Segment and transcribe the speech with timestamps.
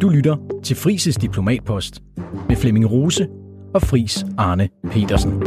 [0.00, 2.02] Du lytter til Frises Diplomatpost
[2.48, 3.28] med Flemming Rose
[3.74, 5.42] og Fris Arne Petersen.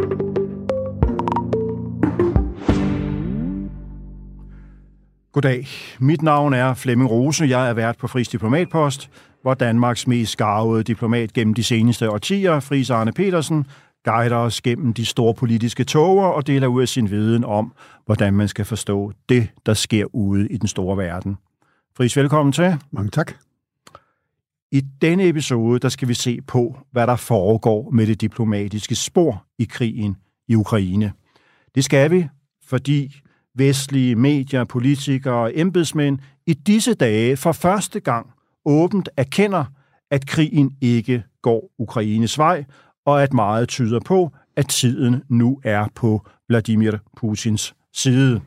[5.32, 5.68] Goddag.
[6.00, 7.46] Mit navn er Flemming Rose.
[7.46, 9.10] Jeg er vært på Fris Diplomatpost,
[9.42, 13.66] hvor Danmarks mest skarvede diplomat gennem de seneste årtier, Fris Arne Petersen,
[14.06, 17.74] guider os gennem de store politiske toger og deler ud af sin viden om,
[18.06, 21.38] hvordan man skal forstå det, der sker ude i den store verden.
[21.98, 22.78] Fris, velkommen til.
[22.92, 23.49] Mange tak.
[24.72, 29.46] I denne episode, der skal vi se på, hvad der foregår med det diplomatiske spor
[29.60, 30.16] i krigen
[30.48, 31.14] i Ukraine.
[31.76, 32.28] Det skal vi,
[32.66, 33.22] fordi
[33.56, 38.28] vestlige medier, politikere og embedsmænd i disse dage for første gang
[38.66, 39.66] åbent erkender,
[40.12, 42.66] at krigen ikke går Ukraines vej,
[43.06, 48.42] og at meget tyder på, at tiden nu er på Vladimir Putins side.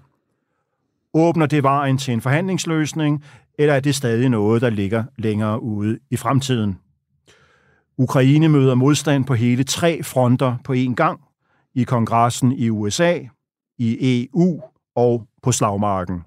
[1.15, 3.25] Åbner det vejen til en forhandlingsløsning,
[3.59, 6.79] eller er det stadig noget, der ligger længere ude i fremtiden?
[7.99, 11.21] Ukraine møder modstand på hele tre fronter på én gang.
[11.75, 13.19] I kongressen i USA,
[13.79, 14.61] i EU
[14.97, 16.23] og på slagmarken.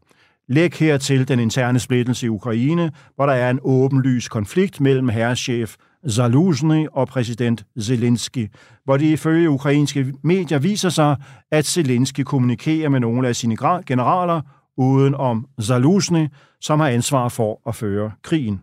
[0.47, 5.75] Læg hertil den interne splittelse i Ukraine, hvor der er en åbenlys konflikt mellem herreschef
[6.09, 8.47] Zaluzny og præsident Zelensky,
[8.83, 11.15] hvor det ifølge ukrainske medier viser sig,
[11.51, 14.41] at Zelensky kommunikerer med nogle af sine generaler
[14.77, 16.27] uden om Zaluzny,
[16.61, 18.61] som har ansvar for at føre krigen.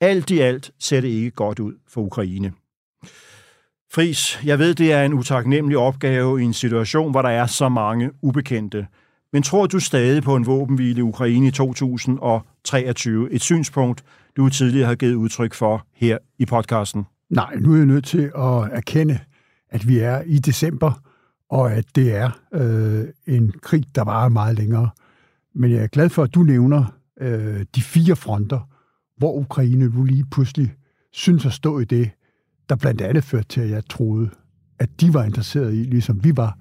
[0.00, 2.52] Alt i alt ser det ikke godt ud for Ukraine.
[3.92, 7.68] Fris, jeg ved, det er en utaknemmelig opgave i en situation, hvor der er så
[7.68, 8.86] mange ubekendte.
[9.32, 13.32] Men tror du stadig på en våbenhvile i Ukraine i 2023?
[13.32, 14.04] Et synspunkt,
[14.36, 17.06] du tidligere har givet udtryk for her i podcasten.
[17.30, 19.18] Nej, nu er jeg nødt til at erkende,
[19.70, 20.92] at vi er i december,
[21.50, 24.90] og at det er øh, en krig, der varer meget længere.
[25.54, 26.84] Men jeg er glad for, at du nævner
[27.20, 28.68] øh, de fire fronter,
[29.16, 30.74] hvor Ukraine nu lige pludselig
[31.12, 32.10] synes at stå i det,
[32.68, 34.30] der blandt andet førte til, at jeg troede,
[34.78, 36.58] at de var interesseret i, ligesom vi var,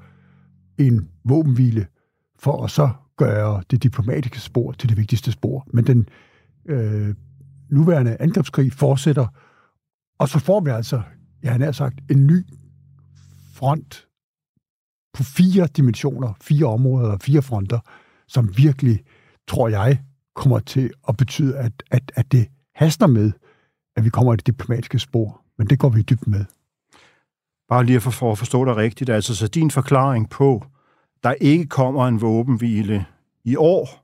[0.78, 1.88] en våbenhvile
[2.40, 5.68] for at så gøre det diplomatiske spor til det vigtigste spor.
[5.74, 6.08] Men den
[6.66, 7.16] øh,
[7.70, 9.28] nuværende angrebskrig fortsætter,
[10.20, 11.02] og så får vi altså,
[11.44, 12.46] jeg har nær sagt, en ny
[13.54, 14.08] front
[15.14, 17.80] på fire dimensioner, fire områder, fire fronter,
[18.34, 19.00] som virkelig,
[19.48, 20.00] tror jeg,
[20.36, 23.32] kommer til at betyde, at, at, at det haster med,
[23.96, 25.42] at vi kommer i det diplomatiske spor.
[25.58, 26.46] Men det går vi dybt med.
[27.70, 30.64] Bare lige for at forstå dig rigtigt, altså så din forklaring på,
[31.24, 33.06] der ikke kommer en våbenhvile
[33.44, 34.04] i år,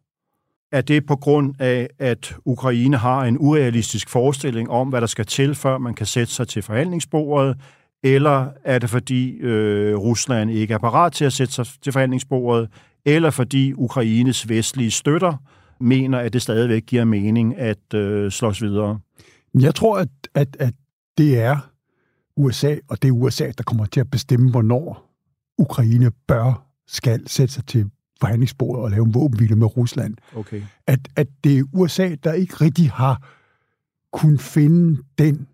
[0.72, 5.26] er det på grund af, at Ukraine har en urealistisk forestilling om, hvad der skal
[5.26, 7.58] til, før man kan sætte sig til forhandlingsbordet,
[8.04, 12.70] eller er det fordi øh, Rusland ikke er parat til at sætte sig til forhandlingsbordet,
[13.06, 15.38] eller fordi Ukraines vestlige støtter
[15.80, 19.00] mener, at det stadigvæk giver mening at øh, slås videre?
[19.60, 20.74] Jeg tror, at, at, at
[21.18, 21.58] det er
[22.36, 25.10] USA, og det er USA, der kommer til at bestemme, hvornår
[25.58, 27.90] Ukraine bør, skal sætte sig til
[28.20, 30.16] forhandlingsbordet og lave en våbenhvile med Rusland.
[30.36, 30.62] Okay.
[30.88, 33.30] At, at det er USA, der ikke rigtig har
[34.14, 35.48] kunnet finde den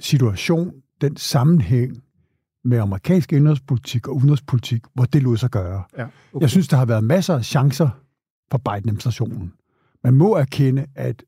[0.00, 2.02] situation, den sammenhæng
[2.64, 5.84] med amerikansk indrigspolitik og udenrigspolitik, hvor det lod sig gøre.
[5.98, 6.40] Ja, okay.
[6.40, 7.88] Jeg synes, der har været masser af chancer
[8.50, 9.52] for Biden-administrationen.
[10.04, 11.22] Man må erkende, at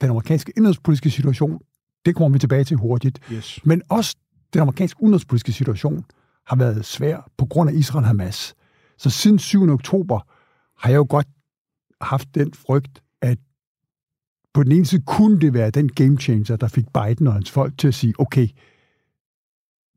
[0.00, 1.60] den amerikanske indrigspolitiske situation,
[2.06, 3.60] det kommer vi tilbage til hurtigt, yes.
[3.64, 4.16] men også
[4.52, 6.04] den amerikanske udenrigspolitiske situation
[6.46, 8.54] har været svær på grund af Israel-Hamas.
[8.98, 9.70] Så siden 7.
[9.70, 10.20] oktober
[10.82, 11.26] har jeg jo godt
[12.00, 13.38] haft den frygt, at
[14.54, 17.50] på den ene side kunne det være den game changer, der fik Biden og hans
[17.50, 18.48] folk til at sige, okay,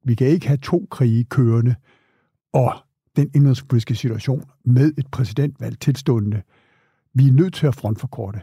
[0.06, 1.76] vi kan ikke have to krige kørende,
[2.54, 2.74] og
[3.16, 6.42] den indrigspolitiske situation med et præsidentvalg tilstående.
[7.14, 8.42] Vi er nødt til at frontforkorte.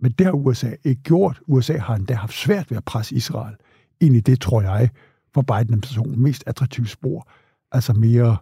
[0.00, 1.40] Men det har USA ikke gjort.
[1.46, 3.56] USA har endda haft svært ved at presse Israel
[4.00, 4.90] ind i det, tror jeg,
[5.34, 7.28] for Biden-administrationen mest attraktive spor.
[7.72, 8.36] Altså mere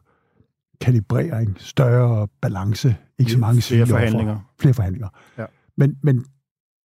[0.80, 4.34] kalibrering, større balance, ikke så mange flere forhandlinger.
[4.34, 5.08] For, flere forhandlinger.
[5.38, 5.44] Ja.
[5.76, 6.24] Men, men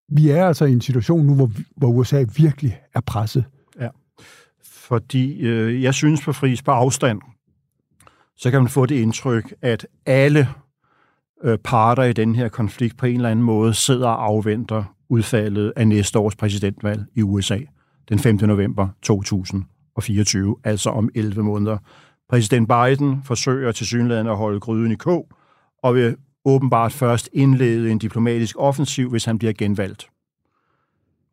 [0.10, 3.46] vi er altså i en situation nu, hvor, hvor USA virkelig er presset.
[3.80, 3.90] Ja,
[4.88, 7.22] fordi øh, jeg synes på fris på afstand,
[8.38, 10.50] så kan man få det indtryk, at alle
[11.44, 15.74] øh, parter i den her konflikt på en eller anden måde sidder og afventer udfaldet
[15.76, 17.60] af næste års præsidentvalg i USA
[18.10, 18.36] den 5.
[18.36, 21.78] november 2024, altså om 11 måneder.
[22.30, 25.28] Præsident Biden forsøger til synligheden at holde gryden i kog,
[25.84, 26.16] og vil
[26.46, 30.08] åbenbart først indlede en diplomatisk offensiv, hvis han bliver genvalgt.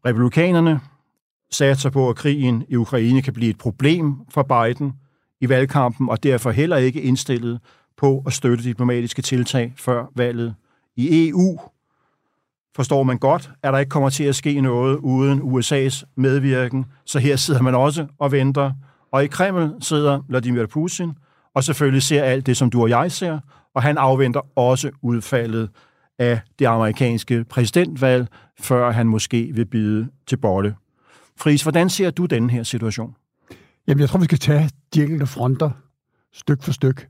[0.06, 0.80] Republikanerne
[1.52, 4.92] satser på, at krigen i Ukraine kan blive et problem for Biden
[5.40, 7.60] i valgkampen, og derfor heller ikke indstillet
[7.96, 10.54] på at støtte diplomatiske tiltag før valget.
[10.96, 11.60] I EU
[12.76, 16.84] forstår man godt, at der ikke kommer til at ske noget uden USA's medvirken.
[17.06, 18.72] Så her sidder man også og venter.
[19.12, 21.12] Og i Kreml sidder Vladimir Putin,
[21.54, 23.38] og selvfølgelig ser alt det, som du og jeg ser,
[23.74, 25.70] og han afventer også udfaldet
[26.18, 28.28] af det amerikanske præsidentvalg,
[28.60, 30.74] før han måske vil bide til bolle.
[31.36, 33.14] Friis, hvordan ser du den her situation?
[33.86, 35.70] Jamen, jeg tror, vi skal tage de enkelte fronter
[36.32, 37.08] styk for styk.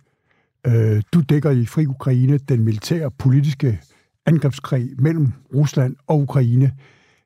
[0.66, 3.80] Øh, du dækker i Fri Ukraine den militære politiske
[4.26, 6.72] angrebskrig mellem Rusland og Ukraine.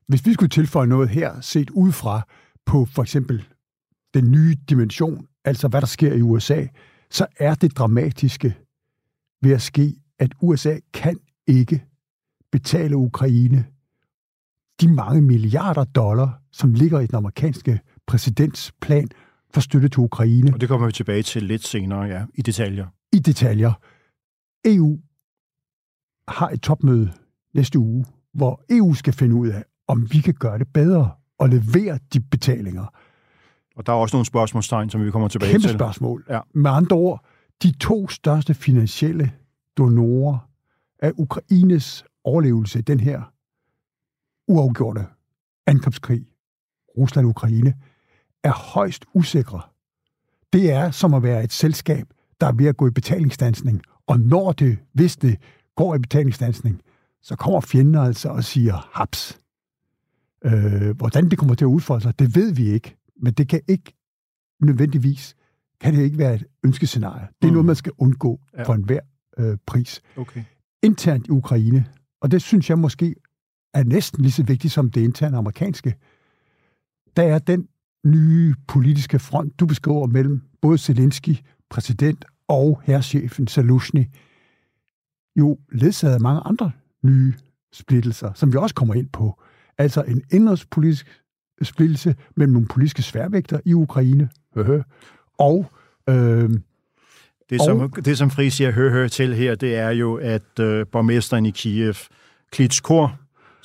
[0.09, 2.23] Hvis vi skulle tilføje noget her, set udefra
[2.67, 3.45] på for eksempel
[4.15, 6.67] den nye dimension, altså hvad der sker i USA,
[7.11, 8.55] så er det dramatiske
[9.43, 11.85] ved at ske, at USA kan ikke
[12.53, 13.67] betale Ukraine
[14.81, 19.09] de mange milliarder dollar, som ligger i den amerikanske præsidents plan
[19.55, 20.55] for støtte til Ukraine.
[20.55, 22.87] Og det kommer vi tilbage til lidt senere, ja, i detaljer.
[23.13, 23.73] I detaljer.
[24.65, 24.99] EU
[26.29, 27.13] har et topmøde
[27.55, 31.49] næste uge, hvor EU skal finde ud af, om vi kan gøre det bedre og
[31.49, 32.87] levere de betalinger.
[33.77, 35.71] Og der er også nogle spørgsmålstegn, som vi kommer tilbage Kæmpe til.
[35.71, 36.25] Kæmpe spørgsmål.
[36.31, 36.41] Ja.
[36.55, 37.25] Med andre ord,
[37.63, 39.33] de to største finansielle
[39.79, 40.39] donorer
[40.99, 43.23] af Ukraines overlevelse i den her
[44.49, 45.07] uafgjorte
[45.67, 46.27] angrebskrig,
[46.99, 47.75] Rusland-Ukraine,
[48.45, 49.61] er højst usikre.
[50.53, 52.07] Det er som at være et selskab,
[52.41, 53.83] der er ved at gå i betalingsdansning.
[54.07, 55.41] Og når det, hvis det
[55.77, 56.81] går i betalingsdansning,
[57.23, 59.41] så kommer fjenden altså og siger haps.
[60.45, 62.97] Øh, hvordan det kommer til at udfolde sig, det ved vi ikke.
[63.23, 63.95] Men det kan ikke
[64.61, 65.37] nødvendigvis,
[65.81, 67.29] kan det ikke være et ønskescenarie.
[67.43, 67.53] Det er mm.
[67.53, 68.63] noget, man skal undgå ja.
[68.63, 69.01] for enhver
[69.39, 70.03] øh, pris.
[70.17, 70.43] Okay.
[70.83, 71.87] Internt i Ukraine,
[72.21, 73.15] og det synes jeg måske
[73.77, 75.95] er næsten lige så vigtigt som det interne amerikanske,
[77.17, 77.69] der er den
[78.07, 81.37] nye politiske front, du beskriver mellem både Zelensky,
[81.71, 84.05] præsident, og herrchefen Salushny,
[85.37, 86.71] jo ledsaget af mange andre
[87.03, 87.35] nye
[87.73, 89.43] splittelser, som vi også kommer ind på.
[89.79, 91.23] Altså en indrigspolitisk
[91.63, 94.29] splittelse mellem nogle politiske sværvægter i Ukraine,
[95.39, 95.71] og
[96.09, 96.51] øh,
[97.51, 100.61] det, som, og, det, som Fri siger hø, hø til her, det er jo, at
[100.61, 101.95] øh, borgmesteren i Kiev,
[102.51, 103.09] Klitschko,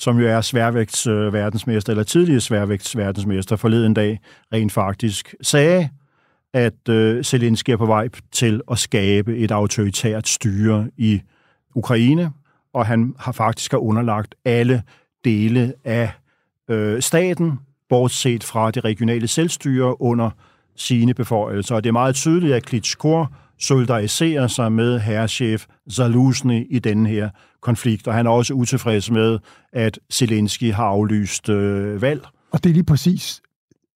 [0.02, 4.20] som jo er sværvægts øh, verdensmester, eller tidligere sværvægts verdensmester, forleden dag
[4.54, 5.90] rent faktisk sagde,
[6.54, 11.22] at øh, Zelensky er på vej til at skabe et autoritært styre i
[11.76, 12.32] Ukraine,
[12.74, 14.84] og han har faktisk har underlagt alle
[15.26, 16.12] dele af
[16.70, 17.60] øh, staten,
[17.90, 20.30] bortset fra det regionale selvstyre, under
[20.76, 21.76] sine beføjelser.
[21.76, 23.26] Og det er meget tydeligt, at Klitschko
[23.62, 27.30] solidariserer sig med herrechef Zaluzny i denne her
[27.62, 29.40] konflikt, og han er også utilfreds med,
[29.74, 32.26] at Zelensky har aflyst øh, valg.
[32.52, 33.42] Og det er lige præcis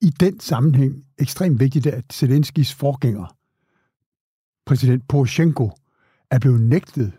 [0.02, 3.36] i den sammenhæng ekstremt vigtigt, at Zelenskys forgænger,
[4.66, 5.72] præsident Poroshenko,
[6.32, 7.12] er blevet nægtet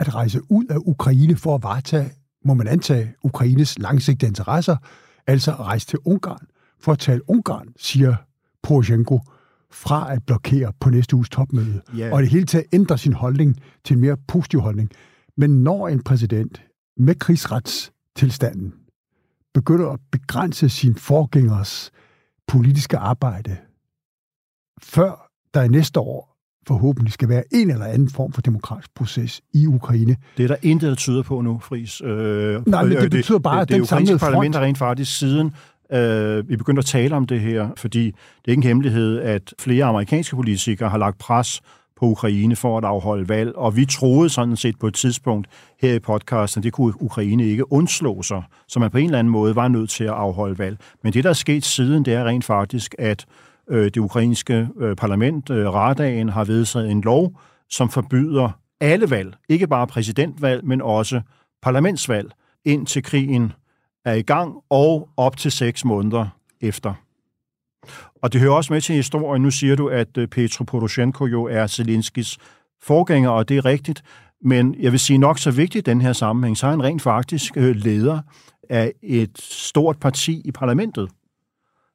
[0.00, 2.10] at rejse ud af Ukraine for at varetage,
[2.44, 4.76] må man antage, Ukraines langsigtede interesser,
[5.26, 6.46] altså at rejse til Ungarn
[6.80, 8.16] for at tale Ungarn, siger
[8.62, 9.20] Poroshenko,
[9.72, 12.12] fra at blokere på næste uges topmøde, yeah.
[12.12, 14.90] og i det hele taget ændre sin holdning til en mere positiv holdning.
[15.36, 16.62] Men når en præsident
[16.96, 18.74] med krigsretstilstanden
[19.54, 21.90] begynder at begrænse sin forgængers
[22.46, 23.56] politiske arbejde,
[24.82, 29.40] før der i næste år forhåbentlig skal være en eller anden form for demokratisk proces
[29.54, 30.16] i Ukraine.
[30.36, 32.00] Det er der intet, der tyder på nu, Friis.
[32.00, 35.18] Øh, Nej, men det betyder bare, det, det, at den samlede parlament har rent faktisk
[35.18, 35.52] siden
[35.92, 38.14] øh, vi begyndte at tale om det her, fordi det
[38.46, 41.60] er ikke en hemmelighed, at flere amerikanske politikere har lagt pres
[41.96, 45.48] på Ukraine for at afholde valg, og vi troede sådan set på et tidspunkt
[45.80, 49.18] her i podcasten, at det kunne Ukraine ikke undslå sig, så man på en eller
[49.18, 50.78] anden måde var nødt til at afholde valg.
[51.02, 53.26] Men det, der er sket siden, det er rent faktisk, at
[53.70, 59.36] øh, det ukrainske øh, parlament, øh, Radagen, har vedtaget en lov, som forbyder alle valg,
[59.48, 61.20] ikke bare præsidentvalg, men også
[61.62, 62.30] parlamentsvalg,
[62.64, 63.52] indtil krigen
[64.08, 66.26] er i gang, og op til seks måneder
[66.60, 66.94] efter.
[68.22, 69.42] Og det hører også med til historien.
[69.42, 72.38] Nu siger du, at øh, Petro Poroshenko jo er Zelenskis
[72.82, 74.02] forgænger, og det er rigtigt.
[74.42, 77.02] Men jeg vil sige nok så vigtigt i den her sammenhæng, så er han rent
[77.02, 78.20] faktisk øh, leder
[78.70, 81.08] af et stort parti i parlamentet.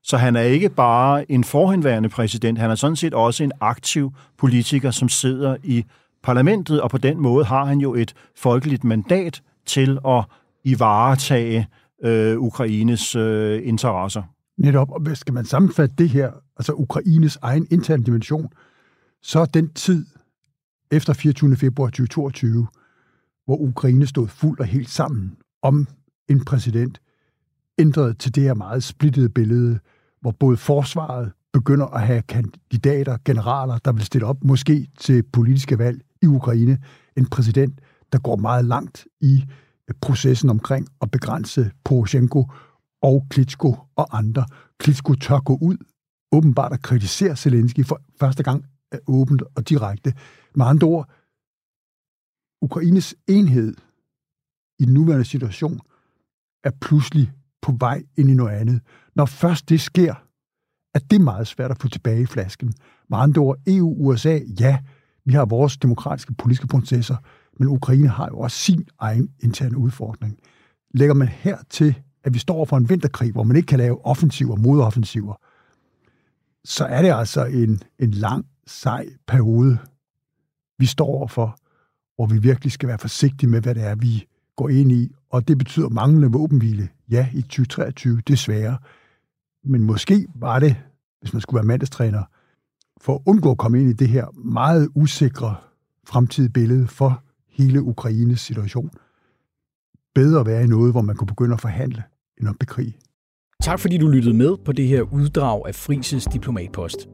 [0.04, 4.12] Så han er ikke bare en forhenværende præsident, han er sådan set også en aktiv
[4.38, 5.86] politiker, som sidder i
[6.24, 10.24] parlamentet, og på den måde har han jo et folkeligt mandat til at
[10.64, 11.68] ivaretage
[12.04, 14.24] øh, Ukraines øh, interesser.
[14.58, 18.50] Netop, og hvis skal man sammenfatte det her, altså Ukraines egen interne dimension,
[19.22, 20.06] så den tid
[20.92, 21.56] efter 24.
[21.56, 22.68] februar 2022,
[23.46, 25.88] hvor Ukraine stod fuldt og helt sammen om
[26.30, 27.02] en præsident,
[27.80, 29.80] ændret til det her meget splittede billede,
[30.22, 35.80] hvor både forsvaret begynder at have kandidater, generaler, der vil stille op måske til politiske
[35.80, 36.78] valg i Ukraine.
[37.18, 37.80] En præsident,
[38.12, 39.46] der går meget langt i
[40.02, 42.52] processen omkring at begrænse Poroshenko
[43.02, 44.46] og Klitschko og andre.
[44.80, 45.78] Klitschko tør gå ud
[46.32, 48.66] åbenbart at kritisere Zelensky for første gang
[49.08, 50.14] åbent og direkte.
[50.56, 51.10] Med andre ord,
[52.62, 53.74] Ukraines enhed
[54.80, 55.80] i den nuværende situation
[56.64, 58.82] er pludselig på vej ind i noget andet.
[59.16, 60.14] Når først det sker,
[60.94, 62.74] er det meget svært at få tilbage i flasken.
[63.10, 64.80] Med andre ord, EU, USA, ja,
[65.26, 67.16] vi har vores demokratiske politiske processer,
[67.60, 70.38] men Ukraine har jo også sin egen interne udfordring.
[70.94, 74.06] Lægger man her til, at vi står for en vinterkrig, hvor man ikke kan lave
[74.06, 75.36] offensiver, modoffensiver,
[76.66, 79.78] så er det altså en, en lang, sej periode,
[80.80, 81.58] vi står for,
[82.16, 85.12] hvor vi virkelig skal være forsigtige med, hvad det er, vi går ind i.
[85.30, 88.78] Og det betyder manglende våbenhvile, ja, i 2023, desværre.
[89.64, 90.76] Men måske var det,
[91.22, 92.24] hvis man skulle være mandestræner,
[93.02, 95.56] for at undgå at komme ind i det her meget usikre
[96.08, 98.90] fremtidige billede for hele Ukraines situation,
[100.16, 102.04] bedre at være i noget, hvor man kunne begynde at forhandle,
[102.40, 102.98] end at bekrige.
[103.62, 107.08] Tak fordi du lyttede med på det her uddrag af Frises Diplomatpost.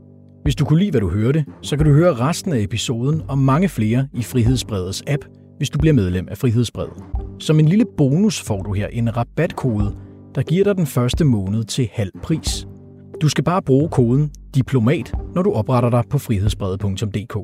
[0.43, 3.37] Hvis du kunne lide, hvad du hørte, så kan du høre resten af episoden og
[3.37, 5.25] mange flere i Frihedsbredets app,
[5.57, 7.03] hvis du bliver medlem af Frihedsbredet.
[7.39, 9.97] Som en lille bonus får du her en rabatkode,
[10.35, 12.67] der giver dig den første måned til halv pris.
[13.21, 17.37] Du skal bare bruge koden DIPLOMAT, når du opretter dig på frihedsbredet.dk.